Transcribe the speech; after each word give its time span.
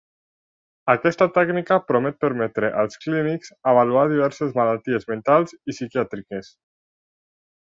Aquesta 0.93 1.27
tècnica 1.35 1.77
promet 1.91 2.17
permetre 2.25 2.71
als 2.85 2.97
clínics 3.03 3.53
avaluar 3.75 4.07
diverses 4.15 4.57
malalties 4.63 5.07
mentals 5.13 5.55
i 5.61 5.77
psiquiàtriques. 5.77 6.51